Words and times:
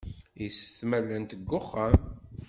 Yessetma 0.41 0.99
llant 1.03 1.31
deg 1.37 1.41
wexxam. 1.51 1.95